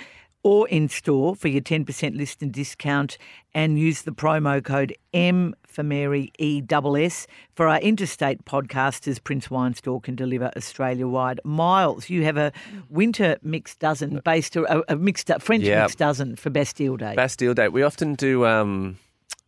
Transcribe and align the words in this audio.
or 0.47 0.69
in 0.69 0.89
store 0.89 1.35
for 1.35 1.49
your 1.49 1.61
10% 1.61 2.17
list 2.17 2.41
and 2.41 2.53
discount 2.53 3.19
and 3.53 3.81
use 3.81 4.03
the 4.03 4.13
promo 4.13 4.63
code 4.63 4.95
M 5.13 5.57
for 5.67 5.83
Mary 5.83 6.31
ESS. 6.39 7.27
For 7.57 7.67
our 7.67 7.81
interstate 7.81 8.45
podcasters, 8.45 9.21
Prince 9.21 9.51
Wine 9.51 9.75
Store 9.75 10.01
can 10.01 10.15
deliver 10.15 10.53
Australia 10.57 11.09
wide. 11.09 11.41
Myles, 11.43 12.09
you 12.09 12.23
have 12.23 12.37
a 12.37 12.53
winter 12.89 13.39
mixed 13.43 13.81
dozen 13.81 14.21
based 14.25 14.55
a, 14.55 14.85
a 14.93 14.95
mixed 14.95 15.33
French 15.41 15.65
yep. 15.65 15.83
mixed 15.83 15.99
dozen 15.99 16.37
for 16.37 16.51
Bastille 16.51 16.97
Day. 16.97 17.17
Bastille 17.17 17.55
Day. 17.55 17.67
We 17.67 17.83
often 17.83 18.15
do 18.15 18.47
um, 18.47 18.99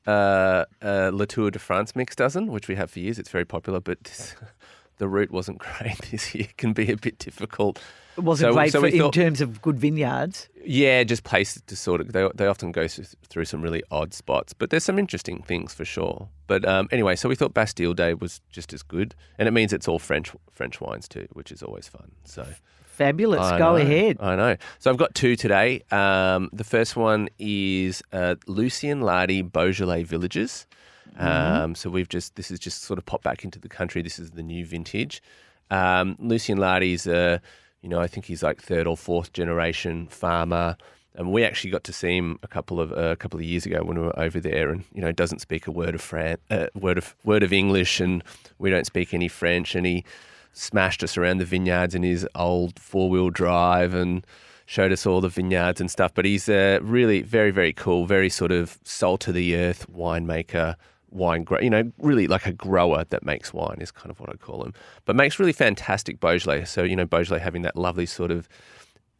uh, 0.05 0.65
uh, 0.83 1.13
Latour 1.15 1.53
de 1.53 1.61
France 1.61 1.95
mixed 1.95 2.19
dozen, 2.19 2.49
which 2.49 2.67
we 2.67 2.75
have 2.75 2.91
for 2.91 2.99
years. 2.99 3.21
It's 3.21 3.31
very 3.31 3.45
popular, 3.45 3.79
but 3.79 4.35
the 4.99 5.09
route 5.09 5.31
wasn't 5.31 5.59
great 5.79 5.99
this 6.11 6.35
year. 6.35 6.45
It 6.45 6.57
can 6.57 6.73
be 6.73 6.91
a 6.93 6.97
bit 6.97 7.19
difficult. 7.19 7.81
It 8.17 8.25
wasn't 8.25 8.51
so, 8.51 8.55
great 8.55 8.73
so 8.73 8.81
for, 8.81 8.91
thought, 8.91 9.17
in 9.17 9.23
terms 9.23 9.41
of 9.41 9.63
good 9.63 9.79
vineyards. 9.79 10.49
Yeah, 10.65 11.05
just 11.05 11.23
places 11.23 11.63
to 11.69 11.77
sort 11.77 12.01
of. 12.01 12.13
They, 12.13 12.29
they 12.35 12.47
often 12.47 12.73
go 12.73 12.89
through 12.89 13.45
some 13.45 13.63
really 13.63 13.83
odd 13.93 14.13
spots, 14.13 14.53
but 14.53 14.71
there's 14.71 14.83
some 14.83 14.99
interesting 14.99 15.43
things 15.43 15.73
for 15.73 15.85
sure. 15.85 16.29
But 16.49 16.67
um, 16.67 16.89
anyway, 16.91 17.15
so 17.15 17.29
we 17.29 17.37
thought 17.37 17.55
Bastille 17.55 17.95
Day 17.95 18.15
was 18.15 18.41
just 18.51 18.73
as 18.73 18.83
good, 18.83 19.15
and 19.39 19.47
it 19.47 19.53
means 19.53 19.73
it's 19.73 19.87
all 19.87 20.01
French 20.01 20.33
French 20.51 20.81
wines 20.81 21.07
too, 21.07 21.29
which 21.33 21.53
is 21.53 21.63
always 21.63 21.87
fun. 21.87 22.11
So 22.25 22.45
fabulous. 22.99 23.41
I 23.41 23.59
go 23.59 23.77
know, 23.77 23.77
ahead. 23.77 24.17
I 24.21 24.35
know. 24.35 24.57
So 24.81 24.91
I've 24.91 24.97
got 24.97 25.15
two 25.15 25.37
today. 25.37 25.83
Um, 25.93 26.51
the 26.53 26.65
first 26.65 26.97
one 26.97 27.29
is 27.39 28.03
uh, 28.13 28.35
Lucien 28.49 29.01
Lardy 29.01 29.43
Beaujolais 29.43 30.03
Villages. 30.03 30.67
Mm-hmm. 31.17 31.63
Um, 31.63 31.75
so 31.75 31.91
we've 31.91 32.09
just 32.09 32.37
this 32.37 32.51
is 32.51 32.59
just 32.59 32.83
sort 32.83 32.99
of 32.99 33.07
popped 33.07 33.25
back 33.25 33.45
into 33.45 33.59
the 33.59 33.69
country. 33.69 34.03
This 34.03 34.19
is 34.19 34.33
the 34.33 34.43
new 34.43 34.65
vintage. 34.65 35.23
Um, 35.71 36.17
Lucien 36.19 36.59
Lardy's 36.59 37.07
a 37.07 37.41
you 37.83 37.89
know, 37.89 38.01
I 38.01 38.07
think 38.07 38.27
he's 38.27 38.43
like 38.43 38.61
third 38.61 38.87
or 38.87 38.97
fourth 38.97 39.33
generation 39.33 40.09
farmer. 40.09 40.77
And 41.15 41.33
we 41.33 41.45
actually 41.45 41.71
got 41.71 41.85
to 41.85 41.93
see 41.93 42.17
him 42.17 42.39
a 42.43 42.49
couple 42.49 42.81
of 42.81 42.93
uh, 42.93 43.11
a 43.11 43.17
couple 43.17 43.41
of 43.41 43.45
years 43.45 43.67
ago 43.67 43.83
when 43.83 43.99
we 43.99 44.05
were 44.05 44.19
over 44.19 44.39
there, 44.39 44.71
and 44.71 44.85
you 44.93 45.01
know 45.01 45.11
doesn't 45.11 45.41
speak 45.41 45.67
a 45.67 45.73
word 45.73 45.97
of 45.97 46.01
Fran- 46.01 46.39
uh, 46.49 46.67
word 46.75 46.97
of 46.97 47.17
word 47.25 47.43
of 47.43 47.53
English, 47.53 47.99
and 47.99 48.23
we 48.59 48.71
don't 48.71 48.87
speak 48.87 49.13
any 49.13 49.27
French, 49.27 49.75
and 49.75 49.85
he 49.85 50.05
smashed 50.53 51.03
us 51.03 51.17
around 51.17 51.39
the 51.39 51.45
vineyards 51.45 51.95
in 51.95 52.05
his 52.05 52.27
old 52.37 52.79
four 52.79 53.11
wheel 53.11 53.31
drive 53.31 53.95
and 53.95 54.25
showed 54.67 54.93
us 54.93 55.07
all 55.07 55.21
the 55.21 55.29
vineyards 55.29 55.81
and 55.81 55.91
stuff. 55.91 56.13
But 56.15 56.25
he's 56.25 56.49
a 56.49 56.79
really 56.83 57.23
very 57.23 57.51
very 57.51 57.73
cool, 57.73 58.07
very 58.07 58.31
sort 58.31 58.53
of 58.53 58.79
salt 58.85 59.21
to 59.23 59.33
the 59.33 59.57
earth 59.57 59.91
winemaker, 59.91 60.77
wine 61.11 61.45
grow, 61.45 61.61
you 61.61 61.71
know, 61.71 61.91
really 61.99 62.27
like 62.27 62.47
a 62.47 62.53
grower 62.53 63.05
that 63.11 63.25
makes 63.25 63.53
wine 63.53 63.79
is 63.81 63.91
kind 63.91 64.11
of 64.11 64.21
what 64.21 64.31
I 64.31 64.35
call 64.35 64.65
him, 64.65 64.75
but 65.05 65.17
makes 65.17 65.39
really 65.39 65.53
fantastic 65.53 66.21
Beaujolais. 66.21 66.65
So, 66.65 66.83
you 66.83 66.97
know, 66.97 67.07
Beaujolais 67.07 67.41
having 67.41 67.63
that 67.63 67.77
lovely 67.77 68.07
sort 68.07 68.31
of 68.31 68.49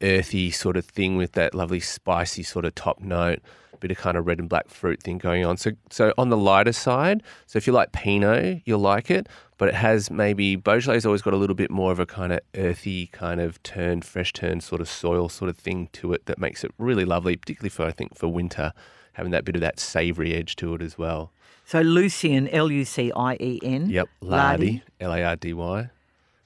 earthy 0.01 0.51
sort 0.51 0.77
of 0.77 0.85
thing 0.85 1.17
with 1.17 1.33
that 1.33 1.53
lovely 1.53 1.79
spicy 1.79 2.43
sort 2.43 2.65
of 2.65 2.75
top 2.75 2.99
note, 3.01 3.39
bit 3.79 3.91
of 3.91 3.97
kind 3.97 4.17
of 4.17 4.27
red 4.27 4.39
and 4.39 4.49
black 4.49 4.69
fruit 4.69 5.01
thing 5.01 5.17
going 5.17 5.45
on. 5.45 5.57
So, 5.57 5.71
so 5.89 6.13
on 6.17 6.29
the 6.29 6.37
lighter 6.37 6.73
side, 6.73 7.23
so 7.47 7.57
if 7.57 7.65
you 7.65 7.73
like 7.73 7.91
Pinot, 7.91 8.61
you'll 8.65 8.79
like 8.79 9.09
it, 9.09 9.27
but 9.57 9.69
it 9.69 9.75
has 9.75 10.11
maybe 10.11 10.55
Beaujolais 10.55 11.01
always 11.05 11.21
got 11.21 11.33
a 11.33 11.37
little 11.37 11.55
bit 11.55 11.71
more 11.71 11.91
of 11.91 11.99
a 11.99 12.05
kind 12.05 12.33
of 12.33 12.39
earthy, 12.55 13.07
kind 13.07 13.41
of 13.41 13.61
turned, 13.63 14.05
fresh 14.05 14.33
turned 14.33 14.63
sort 14.63 14.81
of 14.81 14.89
soil 14.89 15.29
sort 15.29 15.49
of 15.49 15.57
thing 15.57 15.89
to 15.93 16.13
it 16.13 16.25
that 16.25 16.39
makes 16.39 16.63
it 16.63 16.71
really 16.77 17.05
lovely, 17.05 17.35
particularly 17.35 17.69
for 17.69 17.85
I 17.85 17.91
think 17.91 18.17
for 18.17 18.27
winter, 18.27 18.73
having 19.13 19.31
that 19.31 19.45
bit 19.45 19.55
of 19.55 19.61
that 19.61 19.79
savoury 19.79 20.33
edge 20.33 20.55
to 20.57 20.73
it 20.75 20.81
as 20.81 20.97
well. 20.97 21.31
So 21.69 21.81
Lucien, 21.81 22.47
L 22.47 22.71
U 22.71 22.83
C 22.83 23.11
I 23.15 23.35
E 23.35 23.59
N. 23.61 23.91
Yep, 23.91 24.09
Lardy, 24.21 24.81
L 24.99 25.13
A 25.13 25.21
R 25.21 25.35
D 25.35 25.53
Y. 25.53 25.87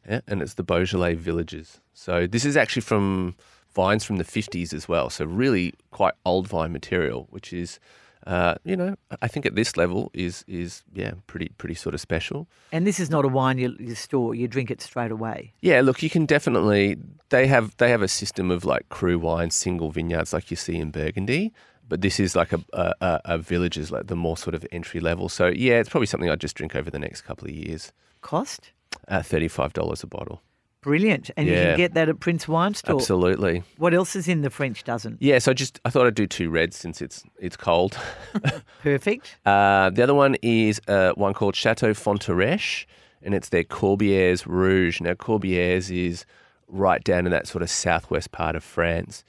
Yeah, 0.06 0.20
and 0.28 0.42
it's 0.42 0.56
the 0.56 0.64
Beaujolais 0.64 1.14
villages. 1.14 1.80
So 1.94 2.28
this 2.28 2.44
is 2.44 2.58
actually 2.58 2.82
from 2.82 3.36
vines 3.74 4.04
from 4.04 4.18
the 4.18 4.26
50s 4.26 4.74
as 4.74 4.90
well. 4.90 5.10
So 5.10 5.24
really 5.24 5.76
quite 5.92 6.14
old 6.26 6.50
vine 6.50 6.74
material, 6.74 7.28
which 7.30 7.54
is, 7.54 7.80
uh, 8.28 8.56
you 8.66 8.76
know, 8.76 8.98
I 9.22 9.30
think 9.30 9.46
at 9.46 9.56
this 9.56 9.78
level 9.78 10.12
is 10.14 10.44
is 10.46 10.84
yeah 10.94 11.14
pretty 11.28 11.54
pretty 11.58 11.76
sort 11.76 11.96
of 11.96 12.02
special. 12.02 12.50
And 12.74 12.86
this 12.86 13.00
is 13.00 13.10
not 13.10 13.24
a 13.24 13.30
wine 13.30 13.58
you, 13.58 13.78
you 13.80 13.96
store; 13.96 14.36
you 14.36 14.50
drink 14.50 14.70
it 14.70 14.82
straight 14.82 15.12
away. 15.12 15.54
Yeah, 15.62 15.80
look, 15.80 16.04
you 16.04 16.10
can 16.10 16.26
definitely. 16.26 16.98
They 17.30 17.48
have 17.48 17.78
they 17.78 17.90
have 17.92 18.02
a 18.02 18.10
system 18.10 18.52
of 18.52 18.66
like 18.66 18.90
cru 18.90 19.18
wine, 19.20 19.52
single 19.52 19.90
vineyards 19.90 20.34
like 20.34 20.52
you 20.52 20.58
see 20.58 20.76
in 20.76 20.92
Burgundy 20.92 21.54
but 21.88 22.02
this 22.02 22.20
is 22.20 22.36
like 22.36 22.54
a, 22.54 22.62
a, 22.74 23.22
a 23.26 23.38
village's 23.38 23.92
like 23.92 24.08
the 24.08 24.16
more 24.16 24.38
sort 24.38 24.56
of 24.56 24.66
entry 24.72 25.00
level. 25.00 25.30
So 25.30 25.48
yeah, 25.48 25.80
it's 25.80 25.90
probably 25.90 26.08
something 26.08 26.30
I'd 26.30 26.40
just 26.40 26.56
drink 26.56 26.76
over 26.76 26.90
the 26.90 27.00
next 27.00 27.22
couple 27.22 27.48
of 27.48 27.54
years. 27.54 27.92
Cost? 28.22 28.72
Uh, 29.08 29.22
Thirty-five 29.22 29.74
dollars 29.74 30.04
a 30.04 30.08
bottle. 30.08 30.42
Brilliant, 30.82 31.32
and 31.38 31.48
yeah. 31.48 31.54
you 31.54 31.62
can 31.62 31.78
get 31.78 31.94
that 31.94 32.10
at 32.10 32.20
Prince 32.20 32.46
Wine 32.46 32.74
Store. 32.74 32.96
Absolutely. 32.98 33.64
What 33.78 33.94
else 33.94 34.18
is 34.18 34.28
in 34.28 34.42
the 34.42 34.50
French 34.50 34.84
dozen? 34.84 35.18
Yeah, 35.22 35.40
so 35.40 35.54
just 35.54 35.80
I 35.86 35.90
thought 35.90 36.08
I'd 36.08 36.16
do 36.16 36.28
two 36.28 36.50
reds 36.50 36.76
since 36.76 37.02
it's 37.02 37.24
it's 37.40 37.56
cold. 37.56 37.98
Perfect. 38.84 39.38
Uh, 39.46 39.90
the 39.92 40.04
other 40.04 40.14
one 40.14 40.36
is 40.42 40.82
uh, 40.90 41.14
one 41.14 41.34
called 41.34 41.56
Chateau 41.56 41.94
Fontareche, 41.94 42.86
and 43.22 43.34
it's 43.34 43.50
their 43.50 43.64
Corbières 43.64 44.46
Rouge. 44.46 45.00
Now 45.00 45.14
Corbières 45.14 45.90
is 45.90 46.26
right 46.68 47.02
down 47.02 47.26
in 47.26 47.32
that 47.32 47.48
sort 47.48 47.62
of 47.62 47.70
southwest 47.70 48.34
part 48.34 48.58
of 48.58 48.64
France, 48.64 49.24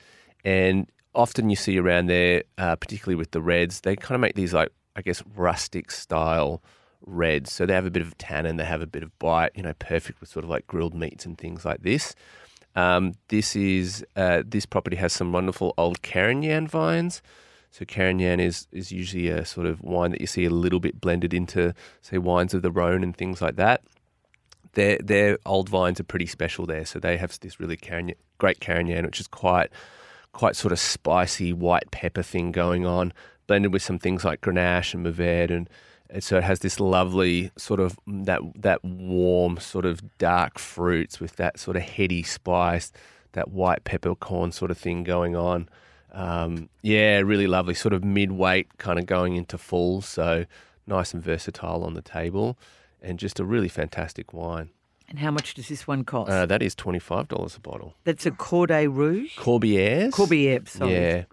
and 0.45 0.89
often 1.15 1.51
you 1.51 1.57
see 1.57 1.79
around 1.79 2.07
there, 2.07 2.45
uh, 2.59 2.77
particularly 2.77 3.17
with 3.17 3.31
the 3.31 3.41
reds, 3.43 3.81
they 3.81 3.97
kind 3.97 4.15
of 4.15 4.21
make 4.21 4.35
these 4.35 4.55
like 4.55 4.71
I 4.97 5.03
guess 5.03 5.23
rustic 5.35 5.91
style 5.91 6.63
reds. 7.07 7.53
So 7.53 7.67
they 7.67 7.75
have 7.75 7.87
a 7.87 7.91
bit 7.91 8.03
of 8.03 8.17
tannin, 8.19 8.57
they 8.57 8.65
have 8.65 8.83
a 8.83 8.87
bit 8.87 9.03
of 9.03 9.17
bite, 9.19 9.53
you 9.55 9.63
know, 9.63 9.75
perfect 9.75 10.21
with 10.21 10.31
sort 10.31 10.45
of 10.45 10.51
like 10.51 10.67
grilled 10.67 10.95
meats 10.95 11.27
and 11.27 11.37
things 11.37 11.65
like 11.65 11.83
this. 11.83 12.15
Um, 12.77 13.15
this 13.29 13.55
is 13.55 14.05
uh, 14.17 14.43
this 14.47 14.67
property 14.67 14.97
has 14.97 15.13
some 15.13 15.33
wonderful 15.33 15.75
old 15.79 16.03
Carignan 16.03 16.67
vines. 16.67 17.23
So 17.71 17.85
Carignan 17.85 18.41
is 18.41 18.67
is 18.73 18.93
usually 18.93 19.29
a 19.29 19.45
sort 19.45 19.67
of 19.67 19.83
wine 19.83 20.13
that 20.13 20.21
you 20.21 20.27
see 20.27 20.45
a 20.45 20.51
little 20.51 20.81
bit 20.81 21.01
blended 21.01 21.35
into, 21.35 21.75
say, 22.03 22.19
wines 22.19 22.55
of 22.55 22.63
the 22.63 22.71
Rhone 22.71 23.03
and 23.03 23.17
things 23.17 23.41
like 23.41 23.57
that. 23.57 23.83
Their 24.73 24.99
their 24.99 25.39
old 25.47 25.69
vines 25.69 26.01
are 26.01 26.05
pretty 26.05 26.27
special 26.27 26.67
there. 26.67 26.85
So 26.85 26.99
they 26.99 27.17
have 27.17 27.39
this 27.41 27.61
really 27.61 27.77
Carignan, 27.77 28.17
great 28.39 28.61
Carignan, 28.61 29.07
which 29.07 29.21
is 29.21 29.29
quite 29.29 29.71
quite 30.35 30.57
sort 30.57 30.73
of 30.73 30.79
spicy 30.79 31.53
white 31.53 31.91
pepper 31.91 32.23
thing 32.23 32.53
going 32.53 32.85
on, 32.85 33.13
blended 33.47 33.73
with 33.73 33.83
some 33.83 33.99
things 33.99 34.25
like 34.25 34.43
Grenache 34.43 34.93
and 34.93 35.07
Mourvedre, 35.07 35.57
and, 35.57 35.71
and 36.11 36.23
so 36.23 36.37
it 36.37 36.45
has 36.45 36.59
this 36.61 36.79
lovely 36.79 37.51
sort 37.57 37.81
of 37.81 37.99
that 38.07 38.41
that 38.57 38.85
warm 38.85 39.59
sort 39.59 39.87
of 39.87 40.19
dark 40.19 40.59
fruits 40.59 41.21
with 41.21 41.37
that 41.37 41.59
sort 41.59 41.77
of 41.77 41.83
heady 41.83 42.23
spice, 42.23 42.93
that 43.33 43.51
white 43.51 43.85
peppercorn 43.85 44.53
sort 44.53 44.71
of 44.71 44.77
thing 44.77 45.05
going 45.05 45.35
on. 45.35 45.69
Um, 46.13 46.69
yeah, 46.83 47.19
really 47.21 47.47
lovely, 47.47 47.75
sort 47.75 47.95
of 47.95 48.05
mid 48.05 48.33
weight, 48.33 48.79
kind 48.79 48.99
of 48.99 49.07
going 49.07 49.37
into 49.37 49.57
full, 49.57 50.03
so 50.03 50.45
nice 50.87 51.15
and 51.15 51.23
versatile 51.23 51.83
on 51.83 51.95
the 51.95 52.03
table, 52.03 52.59
and 53.01 53.19
just 53.19 53.41
a 53.41 53.45
really 53.45 53.69
fantastic 53.69 54.33
wine. 54.33 54.71
And 55.09 55.19
how 55.19 55.31
much 55.31 55.55
does 55.55 55.69
this 55.69 55.87
one 55.87 56.05
cost? 56.05 56.31
Uh, 56.31 56.47
that 56.47 56.63
is 56.63 56.75
twenty 56.75 56.99
five 56.99 57.29
dollars 57.29 57.57
a 57.57 57.61
bottle. 57.61 57.95
That's 58.05 58.27
a 58.27 58.31
Cordé 58.31 58.93
Rouge. 58.93 59.37
Corbières. 59.37 60.11
Corbières. 60.11 60.69
Sorry. 60.69 60.93
Yeah. 60.93 61.25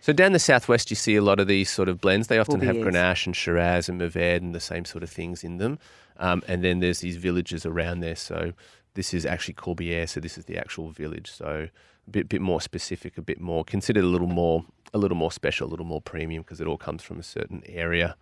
So 0.00 0.12
down 0.12 0.32
the 0.32 0.38
southwest, 0.38 0.90
you 0.90 0.96
see 0.96 1.16
a 1.16 1.22
lot 1.22 1.40
of 1.40 1.48
these 1.48 1.68
sort 1.68 1.88
of 1.88 2.00
blends. 2.00 2.28
They 2.28 2.38
often 2.38 2.60
have 2.60 2.76
Grenache 2.76 3.26
and 3.26 3.34
Shiraz 3.34 3.88
and 3.88 4.00
Mourvedre 4.00 4.36
and 4.36 4.54
the 4.54 4.60
same 4.60 4.84
sort 4.84 5.02
of 5.02 5.10
things 5.10 5.42
in 5.42 5.58
them. 5.58 5.78
Um, 6.18 6.42
and 6.46 6.62
then 6.62 6.78
there's 6.78 7.00
these 7.00 7.16
villages 7.16 7.66
around 7.66 8.00
there. 8.00 8.14
So 8.14 8.52
this 8.94 9.12
is 9.12 9.26
actually 9.26 9.54
Corbière. 9.54 10.08
So 10.08 10.20
this 10.20 10.38
is 10.38 10.44
the 10.44 10.56
actual 10.56 10.90
village. 10.90 11.30
So 11.32 11.68
a 12.06 12.10
bit 12.10 12.28
bit 12.28 12.40
more 12.40 12.60
specific, 12.60 13.18
a 13.18 13.22
bit 13.22 13.40
more 13.40 13.64
considered 13.64 14.04
a 14.04 14.06
little 14.06 14.28
more 14.28 14.64
a 14.94 14.98
little 14.98 15.16
more 15.16 15.32
special, 15.32 15.66
a 15.66 15.70
little 15.70 15.86
more 15.86 16.00
premium 16.00 16.42
because 16.42 16.60
it 16.60 16.66
all 16.66 16.78
comes 16.78 17.02
from 17.02 17.18
a 17.18 17.24
certain 17.24 17.62
area. 17.66 18.16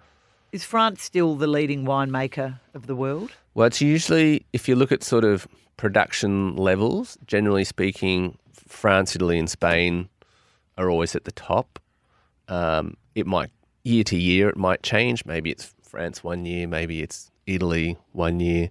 Is 0.55 0.63
France 0.63 1.03
still 1.03 1.35
the 1.35 1.49
leading 1.49 1.85
winemaker 1.85 2.61
of 2.75 2.87
the 2.87 2.95
world? 2.95 3.33
Well, 3.55 3.67
it's 3.67 3.81
usually, 3.81 4.47
if 4.53 4.69
you 4.69 4.77
look 4.77 4.93
at 4.93 5.03
sort 5.03 5.25
of 5.25 5.49
production 5.77 6.55
levels, 6.55 7.19
generally 7.27 7.65
speaking, 7.65 8.39
France, 8.53 9.17
Italy, 9.17 9.37
and 9.37 9.51
Spain 9.51 10.09
are 10.79 10.89
always 10.89 11.17
at 11.17 11.25
the 11.25 11.33
top. 11.33 11.81
Um, 12.47 12.97
it 13.17 13.27
might 13.27 13.51
year 13.83 14.05
to 14.05 14.17
year 14.17 14.49
it 14.49 14.57
might 14.57 14.85
change. 14.85 15.27
Maybe 15.27 15.51
it's 15.51 15.75
France 15.83 16.23
one 16.23 16.47
year, 16.47 16.69
maybe 16.69 17.03
it's 17.03 17.33
Italy 17.49 17.97
one 18.13 18.39
year, 18.39 18.71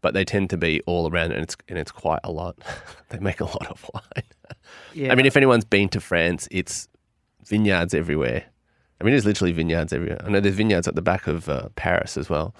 but 0.00 0.14
they 0.14 0.24
tend 0.24 0.48
to 0.48 0.56
be 0.56 0.80
all 0.86 1.10
around, 1.10 1.32
and 1.32 1.42
it's 1.42 1.58
and 1.68 1.78
it's 1.78 1.92
quite 1.92 2.20
a 2.24 2.32
lot. 2.32 2.56
they 3.10 3.18
make 3.18 3.40
a 3.40 3.44
lot 3.44 3.66
of 3.66 3.90
wine. 3.92 4.24
Yeah. 4.94 5.12
I 5.12 5.14
mean, 5.14 5.26
if 5.26 5.36
anyone's 5.36 5.66
been 5.66 5.90
to 5.90 6.00
France, 6.00 6.48
it's 6.50 6.88
vineyards 7.44 7.92
everywhere. 7.92 8.46
I 9.00 9.04
mean, 9.04 9.12
there's 9.12 9.24
literally 9.26 9.52
vineyards 9.52 9.92
everywhere. 9.92 10.20
I 10.24 10.28
know 10.30 10.40
there's 10.40 10.54
vineyards 10.56 10.88
at 10.88 10.94
the 10.94 11.02
back 11.02 11.26
of 11.26 11.48
uh, 11.48 11.68
Paris 11.76 12.16
as 12.16 12.28
well, 12.28 12.54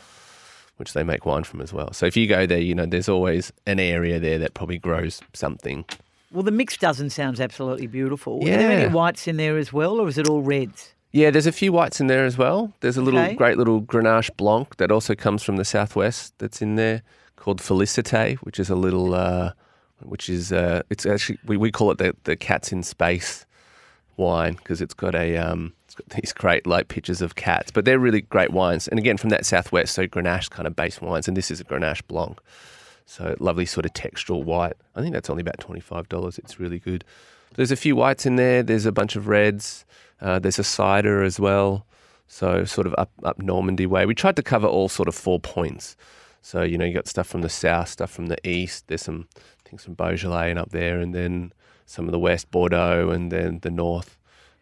which 0.76 0.93
they 0.93 1.02
make 1.02 1.26
wine 1.26 1.44
from 1.44 1.61
as 1.61 1.73
well. 1.73 1.93
So 1.93 2.06
if 2.06 2.17
you 2.17 2.26
go 2.29 2.46
there, 2.46 2.61
you 2.61 2.75
know, 2.75 2.87
there's 2.87 3.08
always 3.08 3.52
an 3.67 3.81
area 3.81 4.20
there 4.20 4.38
that 4.38 4.55
probably 4.55 4.79
grows 4.79 5.20
something. 5.32 5.85
well, 6.31 6.43
the 6.44 6.50
mixed 6.52 6.81
dozen 6.81 7.11
sounds 7.11 7.40
absolutely 7.40 7.87
beautiful. 7.88 8.40
Yeah. 8.43 8.55
Are 8.55 8.58
there 8.58 8.70
any 8.70 8.93
whites 8.93 9.26
in 9.26 9.37
there 9.37 9.58
as 9.58 9.73
well, 9.73 9.99
or 10.00 10.08
is 10.08 10.17
it 10.19 10.29
all 10.29 10.43
reds? 10.43 10.94
Yeah, 11.11 11.31
there's 11.31 11.46
a 11.46 11.52
few 11.52 11.73
whites 11.73 12.00
in 12.00 12.06
there 12.06 12.25
as 12.26 12.37
well. 12.37 12.73
There's 12.81 12.99
a 12.99 13.02
little 13.02 13.19
Okay. 13.20 13.35
great 13.35 13.56
little 13.56 13.81
Grenache 13.81 14.37
Blanc 14.37 14.76
that 14.76 14.93
also 14.93 15.14
comes 15.14 15.43
from 15.43 15.56
the 15.56 15.64
southwest 15.64 16.35
that's 16.38 16.61
in 16.62 16.76
there 16.76 17.02
called 17.37 17.61
Felicite, 17.61 18.37
which 18.38 18.61
is 18.61 18.69
a 18.69 18.75
little, 18.76 19.14
uh, 19.14 19.52
which 20.02 20.29
is 20.29 20.52
uh, 20.52 20.82
it's 20.90 21.06
actually 21.06 21.38
we, 21.46 21.56
we 21.56 21.73
call 21.73 21.90
it 21.90 21.99
the 21.99 22.14
the 22.25 22.37
cats 22.37 22.73
in 22.73 22.82
space 22.82 23.46
wine 24.18 24.54
because 24.54 24.80
it's 24.80 24.94
got 24.94 25.14
a 25.14 25.36
um, 25.36 25.72
it's 25.84 25.94
got 25.94 26.08
these 26.10 26.32
great 26.32 26.66
like 26.66 26.88
pictures 26.88 27.22
of 27.22 27.34
cats, 27.34 27.70
but 27.70 27.84
they're 27.84 27.98
really 27.98 28.22
great 28.22 28.50
wines. 28.50 28.88
And 28.88 28.98
again, 28.98 29.16
from 29.16 29.30
that 29.30 29.46
southwest, 29.46 29.94
so 29.94 30.06
Grenache 30.06 30.50
kind 30.50 30.66
of 30.66 30.76
based 30.76 31.00
wines, 31.00 31.28
and 31.28 31.36
this 31.36 31.50
is 31.50 31.60
a 31.60 31.64
Grenache 31.64 32.06
Blanc. 32.08 32.38
So 33.06 33.34
lovely 33.40 33.64
sort 33.64 33.86
of 33.86 33.94
textural 33.94 34.44
white. 34.44 34.76
I 34.94 35.00
think 35.00 35.14
that's 35.14 35.30
only 35.30 35.40
about 35.40 35.58
twenty 35.58 35.80
five 35.80 36.08
dollars. 36.08 36.38
It's 36.38 36.60
really 36.60 36.78
good. 36.78 37.04
There's 37.54 37.70
a 37.70 37.76
few 37.76 37.96
whites 37.96 38.26
in 38.26 38.36
there. 38.36 38.62
There's 38.62 38.86
a 38.86 38.92
bunch 38.92 39.16
of 39.16 39.28
reds. 39.28 39.86
Uh, 40.20 40.38
there's 40.38 40.58
a 40.58 40.64
cider 40.64 41.22
as 41.22 41.40
well. 41.40 41.86
So 42.26 42.64
sort 42.64 42.86
of 42.86 42.94
up 42.98 43.10
up 43.22 43.38
Normandy 43.38 43.86
way. 43.86 44.04
We 44.04 44.14
tried 44.14 44.36
to 44.36 44.42
cover 44.42 44.66
all 44.66 44.88
sort 44.88 45.08
of 45.08 45.14
four 45.14 45.40
points. 45.40 45.96
So 46.42 46.62
you 46.62 46.76
know 46.76 46.84
you 46.84 46.92
got 46.92 47.08
stuff 47.08 47.26
from 47.26 47.40
the 47.40 47.48
south, 47.48 47.88
stuff 47.88 48.10
from 48.10 48.26
the 48.26 48.46
east. 48.46 48.88
There's 48.88 49.02
some 49.02 49.28
I 49.36 49.68
think 49.68 49.80
some 49.80 49.94
Beaujolais 49.94 50.50
and 50.50 50.58
up 50.58 50.70
there, 50.70 51.00
and 51.00 51.14
then 51.14 51.52
some 51.88 52.05
of 52.06 52.12
the 52.12 52.19
west 52.19 52.50
Bordeaux, 52.50 53.11
and 53.11 53.32
then 53.32 53.58
the 53.62 53.70
north. 53.70 54.14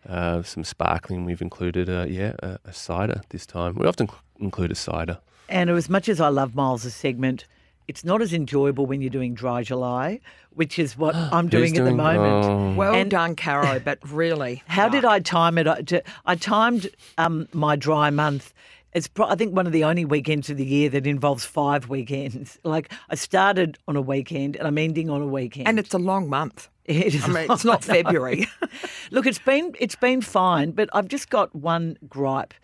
Uh, 0.08 0.40
some 0.44 0.62
sparkling. 0.62 1.24
We've 1.24 1.42
included, 1.42 1.90
uh, 1.90 2.06
yeah, 2.08 2.34
a, 2.40 2.58
a 2.66 2.72
cider 2.72 3.22
this 3.30 3.44
time. 3.44 3.74
We 3.74 3.86
often 3.88 4.06
cl- 4.06 4.22
include 4.38 4.70
a 4.70 4.76
cider. 4.76 5.18
And 5.48 5.68
as 5.68 5.88
much 5.90 6.08
as 6.08 6.20
I 6.20 6.28
love 6.28 6.54
Myles' 6.54 6.94
segment, 6.94 7.44
it's 7.88 8.04
not 8.04 8.22
as 8.22 8.32
enjoyable 8.32 8.86
when 8.86 9.00
you're 9.00 9.10
doing 9.10 9.34
dry 9.34 9.64
July, 9.64 10.20
which 10.50 10.78
is 10.78 10.96
what 10.96 11.16
I'm 11.36 11.48
doing 11.48 11.70
Who's 11.70 11.80
at 11.80 11.84
the 11.86 11.90
moment. 11.90 12.44
oh. 12.44 12.74
Well 12.76 12.94
And- 12.94 13.10
done, 13.10 13.34
Caro, 13.34 13.80
but 13.84 13.98
really. 14.08 14.62
How 14.68 14.86
no. 14.86 14.92
did 14.92 15.04
I 15.04 15.18
time 15.18 15.58
it? 15.58 15.66
I- 15.66 15.82
to- 15.82 16.02
I 16.24 16.36
timed 16.36 16.88
um, 17.18 17.48
my 17.52 17.74
dry 17.74 18.10
month. 18.10 18.54
It's 18.92 19.08
pro- 19.08 19.26
I 19.26 19.34
think 19.34 19.56
one 19.56 19.66
of 19.66 19.72
the 19.72 19.82
only 19.82 20.04
weekends 20.04 20.50
of 20.50 20.56
the 20.56 20.64
year 20.64 20.88
that 20.90 21.04
involves 21.04 21.44
five 21.44 21.88
weekends. 21.88 22.60
Like 22.64 22.92
I 23.10 23.16
started 23.16 23.76
on 23.88 23.96
a 23.96 24.00
weekend 24.00 24.54
and 24.54 24.68
I'm 24.68 24.78
ending 24.78 25.10
on 25.10 25.20
a 25.20 25.26
weekend. 25.26 25.66
And 25.66 25.80
it's 25.80 25.94
a 25.94 25.98
long 25.98 26.30
month. 26.30 26.68
It 26.88 27.14
is 27.14 27.24
I 27.24 27.28
mean, 27.28 27.50
it's 27.50 27.64
not 27.64 27.84
February. 27.84 28.46
Look, 29.10 29.26
it's 29.26 29.38
been 29.38 29.74
it's 29.80 29.96
been 29.96 30.20
fine, 30.20 30.70
but 30.72 30.88
I've 30.92 31.08
just 31.08 31.30
got 31.30 31.54
one 31.54 31.96
gripe. 32.08 32.54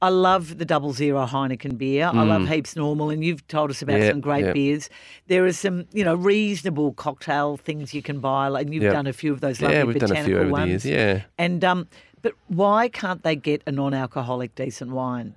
I 0.00 0.08
love 0.08 0.58
the 0.58 0.64
double 0.64 0.92
zero 0.92 1.26
Heineken 1.26 1.78
beer. 1.78 2.10
I 2.12 2.24
love 2.24 2.48
Heaps 2.48 2.74
Normal, 2.74 3.10
and 3.10 3.22
you've 3.24 3.46
told 3.46 3.70
us 3.70 3.82
about 3.82 3.98
Mm. 3.98 4.02
Yeah, 4.02 4.10
some 4.10 4.20
great 4.20 4.44
yeah. 4.46 4.52
beers. 4.52 4.90
There 5.28 5.44
are 5.46 5.52
some, 5.52 5.84
you 5.92 6.02
know, 6.04 6.16
reasonable 6.16 6.92
cocktail 6.94 7.56
things 7.56 7.94
you 7.94 8.02
can 8.02 8.18
buy, 8.18 8.48
and 8.48 8.74
you've 8.74 8.82
Yeah. 8.82 8.92
done 8.94 9.06
a 9.06 9.12
few 9.12 9.32
of 9.32 9.40
those 9.40 9.62
lovely 9.62 9.76
yeah, 9.76 9.84
we've 9.84 10.00
done 10.00 10.16
a 10.16 10.24
few 10.24 10.38
over 10.40 10.50
ones. 10.50 10.82
the 10.82 10.88
years. 10.88 11.16
Yeah. 11.18 11.22
And 11.38 11.62
um, 11.62 11.86
but 12.20 12.32
why 12.48 12.88
can't 12.88 13.22
they 13.22 13.36
get 13.36 13.62
a 13.64 13.70
non-alcoholic 13.70 14.56
decent 14.56 14.90
wine? 14.90 15.36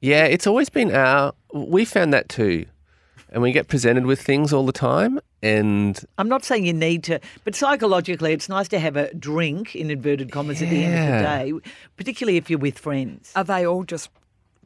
Yeah, 0.00 0.24
it's 0.24 0.46
always 0.46 0.70
been 0.70 0.90
our. 0.94 1.34
We 1.52 1.84
found 1.84 2.14
that 2.14 2.30
too, 2.30 2.64
and 3.30 3.42
we 3.42 3.52
get 3.52 3.68
presented 3.68 4.06
with 4.06 4.22
things 4.22 4.54
all 4.54 4.64
the 4.64 4.72
time, 4.72 5.20
and 5.46 6.04
I'm 6.18 6.28
not 6.28 6.44
saying 6.44 6.66
you 6.66 6.72
need 6.72 7.04
to, 7.04 7.20
but 7.44 7.54
psychologically, 7.54 8.32
it's 8.32 8.48
nice 8.48 8.68
to 8.68 8.78
have 8.78 8.96
a 8.96 9.12
drink 9.14 9.74
in 9.76 9.90
inverted 9.90 10.32
commas 10.32 10.60
at 10.62 10.68
the 10.70 10.84
end 10.84 10.94
of 10.94 11.20
the 11.20 11.60
day, 11.62 11.70
particularly 11.96 12.36
if 12.36 12.50
you're 12.50 12.58
with 12.58 12.78
friends. 12.78 13.32
Are 13.36 13.44
they 13.44 13.66
all 13.66 13.84
just 13.84 14.10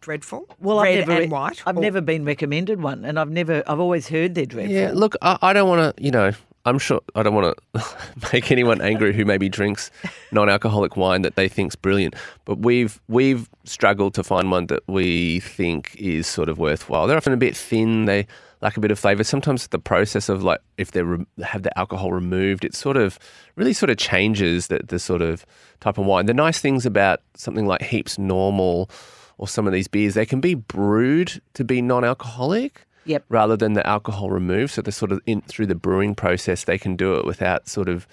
dreadful? 0.00 0.46
Well, 0.60 0.80
Red 0.82 1.00
I've 1.02 1.08
never, 1.08 1.22
and 1.22 1.32
white? 1.32 1.62
I've 1.66 1.76
Or- 1.76 1.80
never 1.80 2.00
been 2.00 2.24
recommended 2.24 2.80
one, 2.82 3.04
and 3.04 3.18
I've 3.18 3.30
never, 3.30 3.62
I've 3.66 3.80
always 3.80 4.08
heard 4.08 4.34
they're 4.34 4.46
dreadful. 4.46 4.74
yeah. 4.74 4.92
Look, 4.94 5.14
I, 5.22 5.38
I 5.42 5.52
don't 5.52 5.68
want 5.68 5.96
to. 5.96 6.02
You 6.02 6.10
know, 6.10 6.32
I'm 6.64 6.78
sure 6.78 7.00
I 7.14 7.22
don't 7.22 7.34
want 7.34 7.56
to 7.74 7.84
make 8.32 8.50
anyone 8.50 8.80
angry 8.80 9.12
who 9.14 9.24
maybe 9.24 9.48
drinks 9.48 9.90
non-alcoholic 10.32 10.96
wine 10.96 11.22
that 11.22 11.34
they 11.36 11.48
think's 11.48 11.76
brilliant. 11.76 12.14
But 12.44 12.58
we've 12.60 13.00
we've 13.08 13.48
struggled 13.64 14.14
to 14.14 14.22
find 14.24 14.50
one 14.50 14.66
that 14.66 14.82
we 14.86 15.40
think 15.40 15.94
is 15.98 16.26
sort 16.26 16.48
of 16.48 16.58
worthwhile. 16.58 17.06
They're 17.06 17.16
often 17.16 17.32
a 17.32 17.38
bit 17.38 17.56
thin. 17.56 18.04
They 18.06 18.26
lack 18.62 18.76
a 18.76 18.80
bit 18.80 18.90
of 18.90 18.98
flavour. 18.98 19.24
Sometimes 19.24 19.66
the 19.68 19.78
process 19.78 20.28
of 20.28 20.42
like 20.42 20.60
if 20.76 20.92
they 20.92 21.02
re- 21.02 21.24
have 21.42 21.62
the 21.62 21.76
alcohol 21.78 22.12
removed, 22.12 22.64
it 22.64 22.74
sort 22.74 22.96
of 22.96 23.18
really 23.56 23.72
sort 23.72 23.90
of 23.90 23.96
changes 23.96 24.66
the, 24.68 24.80
the 24.86 24.98
sort 24.98 25.22
of 25.22 25.46
type 25.80 25.98
of 25.98 26.06
wine. 26.06 26.26
The 26.26 26.34
nice 26.34 26.60
things 26.60 26.84
about 26.86 27.20
something 27.34 27.66
like 27.66 27.82
Heaps 27.82 28.18
Normal 28.18 28.90
or 29.38 29.48
some 29.48 29.66
of 29.66 29.72
these 29.72 29.88
beers, 29.88 30.14
they 30.14 30.26
can 30.26 30.40
be 30.40 30.54
brewed 30.54 31.40
to 31.54 31.64
be 31.64 31.80
non-alcoholic 31.82 32.86
Yep. 33.06 33.24
rather 33.30 33.56
than 33.56 33.72
the 33.72 33.84
alcohol 33.86 34.30
removed. 34.30 34.72
So 34.74 34.82
they're 34.82 34.92
sort 34.92 35.10
of 35.10 35.20
in 35.24 35.40
through 35.42 35.66
the 35.66 35.74
brewing 35.74 36.14
process, 36.14 36.64
they 36.64 36.76
can 36.76 36.96
do 36.96 37.14
it 37.14 37.24
without 37.24 37.66
sort 37.66 37.88
of 37.88 38.06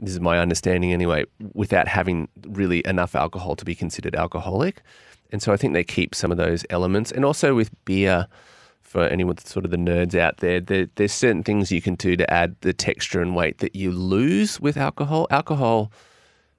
this 0.00 0.12
is 0.12 0.20
my 0.20 0.38
understanding 0.38 0.92
anyway, 0.92 1.24
without 1.54 1.88
having 1.88 2.28
really 2.46 2.86
enough 2.86 3.16
alcohol 3.16 3.56
to 3.56 3.64
be 3.64 3.74
considered 3.74 4.14
alcoholic. 4.14 4.82
And 5.32 5.42
so 5.42 5.52
I 5.52 5.56
think 5.56 5.72
they 5.72 5.82
keep 5.82 6.14
some 6.14 6.30
of 6.30 6.36
those 6.38 6.64
elements. 6.70 7.10
And 7.10 7.24
also 7.24 7.54
with 7.54 7.70
beer, 7.84 8.28
for 8.88 9.02
anyone 9.02 9.36
sort 9.36 9.66
of 9.66 9.70
the 9.70 9.76
nerds 9.76 10.18
out 10.18 10.38
there, 10.38 10.60
there, 10.60 10.88
there's 10.94 11.12
certain 11.12 11.44
things 11.44 11.70
you 11.70 11.82
can 11.82 11.94
do 11.94 12.16
to 12.16 12.32
add 12.32 12.56
the 12.62 12.72
texture 12.72 13.20
and 13.20 13.36
weight 13.36 13.58
that 13.58 13.76
you 13.76 13.92
lose 13.92 14.58
with 14.60 14.78
alcohol. 14.78 15.26
Alcohol, 15.30 15.92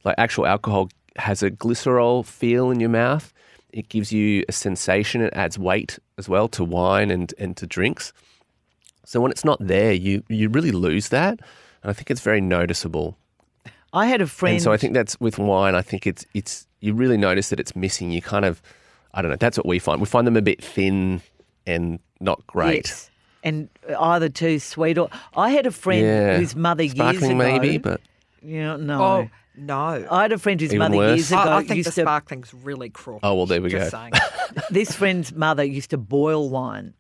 like 0.06 0.14
actual 0.20 0.46
alcohol, 0.46 0.90
has 1.16 1.42
a 1.42 1.50
glycerol 1.50 2.24
feel 2.24 2.70
in 2.70 2.80
your 2.80 2.90
mouth. 2.90 3.34
It 3.74 3.90
gives 3.90 4.12
you 4.12 4.46
a 4.48 4.52
sensation. 4.52 5.22
It 5.22 5.34
adds 5.34 5.58
weight 5.58 5.98
as 6.20 6.30
well 6.30 6.48
to 6.50 6.64
wine 6.64 7.10
and, 7.10 7.34
and 7.40 7.58
to 7.58 7.66
drinks. 7.66 8.14
So 9.06 9.20
when 9.20 9.32
it's 9.32 9.44
not 9.44 9.58
there, 9.60 9.92
you 9.92 10.24
you 10.30 10.50
really 10.50 10.72
lose 10.72 11.10
that. 11.10 11.40
And 11.82 11.90
I 11.90 11.94
think 11.94 12.12
it's 12.12 12.22
very 12.22 12.42
noticeable. 12.42 13.18
I 13.92 14.06
had 14.06 14.22
a 14.22 14.28
friend. 14.28 14.54
And 14.54 14.64
so 14.64 14.72
I 14.72 14.78
think 14.78 14.94
that's 14.94 15.20
with 15.20 15.40
wine. 15.40 15.74
I 15.74 15.82
think 15.82 16.06
it's 16.06 16.28
it's 16.36 16.68
you 16.80 16.94
really 16.94 17.18
notice 17.18 17.50
that 17.50 17.60
it's 17.60 17.76
missing. 17.76 18.12
You 18.12 18.22
kind 18.22 18.46
of, 18.46 18.62
I 19.16 19.24
don't 19.24 19.32
know. 19.32 19.38
That's 19.38 19.58
what 19.58 19.66
we 19.66 19.80
find. 19.80 20.00
We 20.00 20.06
find 20.06 20.28
them 20.28 20.38
a 20.38 20.44
bit 20.44 20.64
thin 20.64 21.24
and 21.66 22.00
not 22.20 22.46
great. 22.48 22.88
Yes. 22.88 23.10
And 23.44 23.70
either 23.98 24.28
too 24.30 24.60
sweet 24.60 24.98
or 24.98 25.10
I 25.36 25.52
had 25.52 25.66
a 25.66 25.72
friend 25.72 26.02
Yeah, 26.06 26.38
whose 26.38 26.56
mother 26.56 26.88
sparkling 26.90 27.14
years 27.22 27.24
ago. 27.32 27.36
maybe, 27.60 27.78
but 27.78 28.02
you 28.44 28.62
know, 28.62 28.76
no. 28.78 29.02
Oh, 29.04 29.30
no. 29.56 30.08
I 30.12 30.22
had 30.24 30.32
a 30.34 30.38
friend 30.38 30.60
whose 30.60 30.70
Even 30.74 30.80
mother 30.80 30.98
worse? 30.98 31.18
years 31.18 31.32
ago 31.32 31.40
I, 31.42 31.56
I 31.56 31.58
think 31.60 31.70
the 31.70 31.76
used 31.78 31.96
to. 31.96 32.02
sparkling's 32.02 32.54
really 32.54 32.90
cruel. 32.90 33.20
Oh, 33.24 33.36
well, 33.36 33.46
there 33.46 33.62
we 33.62 33.70
Just 33.70 33.92
go. 33.92 33.98
saying. 33.98 34.14
This 34.72 34.94
friend's 34.96 35.34
mother 35.34 35.64
used 35.64 35.92
to 35.92 35.98
boil 35.98 36.50
wine, 36.50 36.94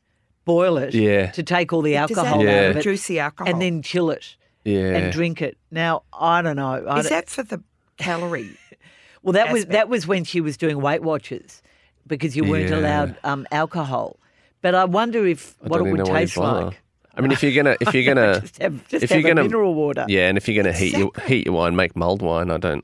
boil 0.46 0.78
it 0.78 0.94
Yeah. 0.94 1.32
to 1.32 1.44
take 1.44 1.74
all 1.74 1.82
the 1.82 1.94
Does 1.94 2.10
that 2.10 2.18
alcohol 2.18 2.44
Yeah. 2.46 2.52
out 2.66 2.70
of 2.72 2.78
it, 2.78 2.84
juicy 2.84 3.20
alcohol? 3.20 3.52
and 3.52 3.62
then 3.62 3.82
chill 3.82 4.10
it 4.12 4.36
yeah, 4.64 4.96
and 4.96 5.12
drink 5.12 5.42
it. 5.42 5.58
Now 5.72 6.04
I 6.14 6.42
don't 6.42 6.56
know. 6.58 6.86
I 6.86 7.00
Is 7.00 7.10
don't- 7.10 7.10
that 7.10 7.30
for 7.30 7.44
the 7.44 7.62
calorie? 7.98 8.56
well, 9.24 9.34
that 9.34 9.52
was 9.52 9.66
that 9.68 9.90
was 9.90 10.06
when 10.08 10.24
she 10.24 10.40
was 10.42 10.58
doing 10.58 10.80
Weight 10.80 11.02
Watchers 11.02 11.62
because 12.08 12.36
you 12.38 12.44
weren't 12.44 12.70
Yeah. 12.70 12.78
allowed 12.80 13.18
um, 13.24 13.48
alcohol. 13.52 14.18
But 14.62 14.76
I 14.76 14.86
wonder 14.86 15.26
if 15.26 15.56
I 15.64 15.68
what 15.68 15.78
don't 15.80 15.88
it 15.88 15.92
would 15.92 15.98
know 16.00 16.12
why 16.12 16.20
you 16.22 16.26
taste 16.28 16.38
like. 16.38 16.82
I 17.16 17.22
mean, 17.22 17.32
if 17.32 17.44
you're 17.44 17.52
gonna 17.54 17.76
if 17.82 17.94
you're 17.94 18.04
gonna 18.14 18.40
Just 18.42 18.62
have, 18.62 18.88
just 18.88 19.04
if 19.04 19.10
have 19.10 19.20
you're 19.22 19.32
a 19.32 19.36
gonna 19.36 19.44
mineral 19.48 19.74
water. 19.74 20.06
yeah, 20.08 20.28
and 20.30 20.38
if 20.38 20.48
you're 20.48 20.62
gonna 20.62 20.76
heat 20.76 20.98
your 20.98 21.12
heat 21.26 21.46
your 21.46 21.56
wine, 21.56 21.76
make 21.76 21.96
mulled 21.96 22.22
wine. 22.22 22.50
I 22.52 22.58
don't. 22.58 22.84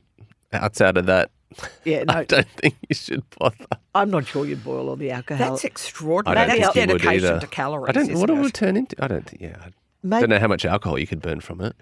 Outside 0.52 0.96
of 0.96 1.06
that, 1.06 1.30
Yeah, 1.84 2.04
I 2.08 2.20
no, 2.20 2.24
don't 2.24 2.48
think 2.56 2.76
you 2.88 2.94
should 2.94 3.24
bother. 3.38 3.66
I'm 3.94 4.10
not 4.10 4.26
sure 4.26 4.46
you'd 4.46 4.62
boil 4.64 4.88
all 4.88 4.96
the 4.96 5.10
alcohol. 5.10 5.50
That's 5.50 5.64
extraordinary. 5.64 6.38
I 6.38 6.46
don't 6.46 6.60
That's 6.60 6.74
think 6.74 6.86
you 6.88 6.92
would 6.94 7.02
dedication 7.02 7.28
either. 7.30 7.40
to 7.40 7.46
calories. 7.48 7.88
I 7.88 7.92
don't. 7.92 8.14
What 8.14 8.30
it 8.30 8.32
isn't 8.32 8.38
would 8.42 8.48
it? 8.48 8.54
turn 8.54 8.76
into? 8.76 8.96
I 9.02 9.08
don't. 9.08 9.28
Yeah, 9.40 9.56
I 9.60 9.70
Maybe, 10.02 10.20
don't 10.22 10.30
know 10.30 10.38
how 10.38 10.48
much 10.48 10.64
alcohol 10.64 10.98
you 10.98 11.06
could 11.06 11.20
burn 11.20 11.40
from 11.40 11.60
it 11.60 11.74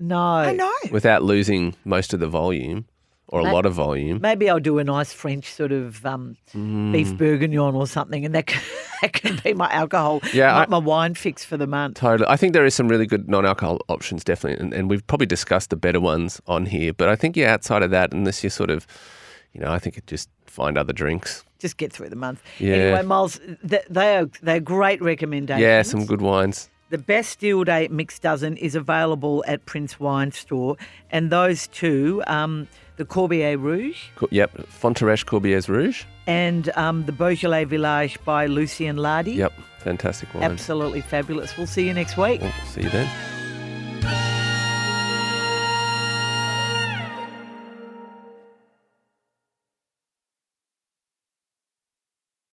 no, 0.00 0.18
I 0.18 0.52
know. 0.52 0.72
without 0.90 1.22
losing 1.22 1.74
most 1.84 2.12
of 2.12 2.20
the 2.20 2.28
volume 2.28 2.86
or 3.28 3.40
a 3.40 3.52
lot 3.52 3.66
of 3.66 3.74
volume. 3.74 4.20
Maybe 4.20 4.48
I'll 4.50 4.58
do 4.60 4.78
a 4.78 4.84
nice 4.84 5.12
French 5.12 5.52
sort 5.52 5.72
of 5.72 6.04
um, 6.06 6.36
Mm. 6.54 6.92
beef 6.92 7.16
bourguignon 7.16 7.74
or 7.74 7.86
something, 7.86 8.24
and 8.24 8.34
that 8.34 8.46
can, 8.46 8.62
that 9.02 9.12
can 9.12 9.38
be 9.44 9.52
my 9.54 9.70
alcohol, 9.70 10.20
Yeah, 10.32 10.56
I- 10.56 10.66
my 10.66 10.78
wine 10.78 11.14
fix 11.14 11.44
for 11.44 11.56
the 11.56 11.66
month. 11.66 11.96
Totally. 11.98 12.28
I 12.28 12.36
think 12.36 12.52
there 12.54 12.64
is 12.64 12.74
some 12.74 12.88
really 12.88 13.06
good 13.06 13.28
non-alcohol 13.28 13.80
options, 13.88 14.24
definitely, 14.24 14.64
and, 14.64 14.72
and 14.74 14.88
we've 14.90 15.06
probably 15.06 15.26
discussed 15.26 15.70
the 15.70 15.76
better 15.76 16.00
ones 16.00 16.40
on 16.46 16.66
here. 16.66 16.92
But 16.92 17.08
I 17.08 17.16
think 17.16 17.36
yeah, 17.36 17.52
outside 17.52 17.82
of 17.82 17.90
that, 17.90 18.12
unless 18.12 18.42
you 18.42 18.50
sort 18.50 18.70
of, 18.70 18.86
you 19.52 19.60
know, 19.60 19.70
I 19.70 19.78
think 19.78 19.98
it 19.98 20.06
just 20.06 20.28
find 20.46 20.78
other 20.78 20.92
drinks. 20.92 21.44
Just 21.58 21.76
get 21.76 21.92
through 21.92 22.08
the 22.08 22.16
month. 22.16 22.40
Yeah. 22.58 22.74
Anyway, 22.74 23.02
Myles, 23.02 23.40
th- 23.68 23.84
they 23.90 24.16
are 24.16 24.30
they're 24.42 24.60
great 24.60 25.02
recommendations. 25.02 25.60
Yeah, 25.62 25.82
some 25.82 26.06
good 26.06 26.20
wines. 26.22 26.70
The 26.90 26.96
best 26.98 27.40
Bastille 27.40 27.64
Day 27.64 27.88
mixed 27.88 28.22
Dozen 28.22 28.56
is 28.56 28.74
available 28.74 29.44
at 29.46 29.66
Prince 29.66 30.00
Wine 30.00 30.32
Store, 30.32 30.76
and 31.10 31.30
those 31.30 31.66
two, 31.66 32.22
um, 32.26 32.66
the 32.98 33.04
Corbier 33.06 33.56
Rouge 33.58 33.96
Co- 34.16 34.28
Yep, 34.30 34.66
Fontareche 34.68 35.24
Corbières 35.24 35.68
Rouge. 35.68 36.04
and 36.26 36.68
um, 36.76 37.06
the 37.06 37.12
Beaujolais 37.12 37.64
Village 37.64 38.18
by 38.24 38.46
Lucien 38.46 38.96
Lardy. 38.96 39.32
Yep, 39.32 39.52
fantastic 39.78 40.32
wine. 40.34 40.42
Absolutely 40.44 41.00
fabulous. 41.00 41.56
We'll 41.56 41.66
see 41.66 41.86
you 41.86 41.94
next 41.94 42.16
week. 42.18 42.40
We'll 42.42 42.52
see 42.66 42.82
you 42.82 42.90
then. 42.90 43.08